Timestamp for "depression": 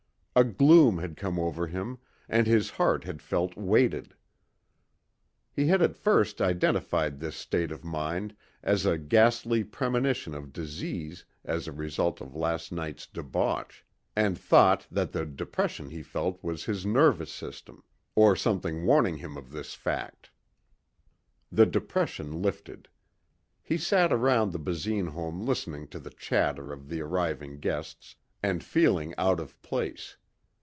15.25-15.89, 21.65-22.41